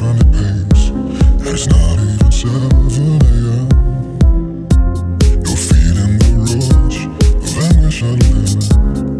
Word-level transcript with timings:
And 0.00 0.72
it's 1.44 1.66
not 1.66 1.98
even 1.98 2.30
7 2.30 2.72
a.m. 2.94 3.68
You're 5.44 5.56
feeling 5.56 6.18
the 6.18 6.34
rush 6.78 8.02
of 8.02 8.12
anguish. 8.12 9.17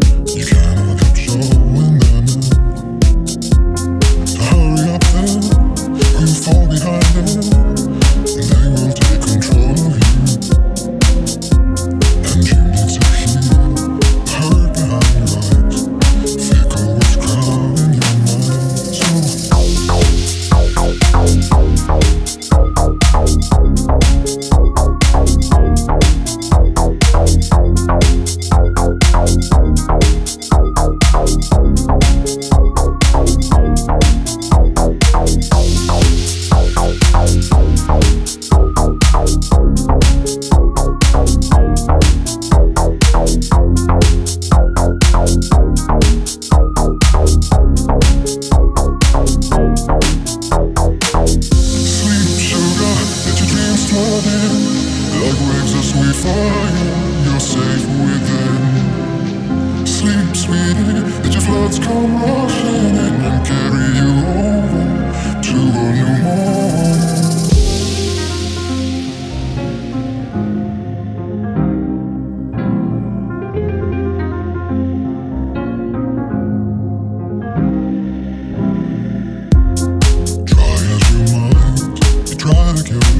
Like 55.29 55.41
wings 55.41 55.73
as 55.75 55.93
we 55.93 56.11
fire. 56.11 57.23
you're 57.25 57.39
safe 57.39 57.85
within. 58.01 58.55
Sleep, 59.85 60.35
sweetie, 60.35 61.03
let 61.21 61.31
your 61.33 61.41
floods 61.43 61.77
come 61.77 62.21
rushing 62.23 62.95
in 62.97 63.13
and 63.29 63.45
carry 63.45 63.89
you 63.99 64.09
over 64.25 64.85
to 65.43 65.55
a 65.55 65.93
new 65.93 66.13
moon. 66.23 66.97
Try 80.47 80.73
as 80.95 81.05
you 81.11 81.21
might, 81.37 82.39
try 82.39 82.73
to 82.73 82.83
kill 82.83 83.03
me. 83.13 83.18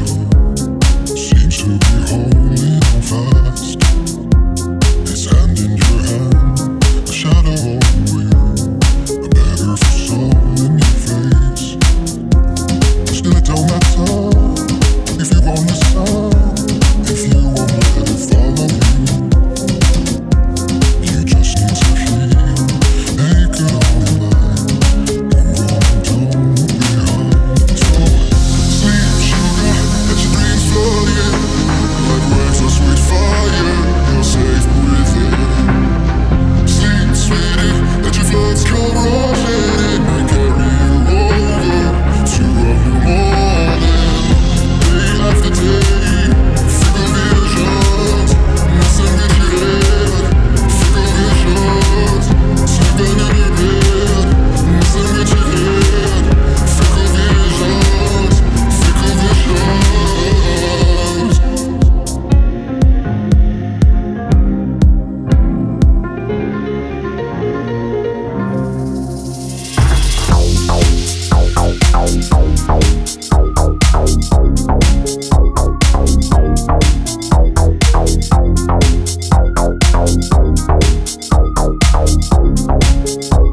you. 82.69 83.48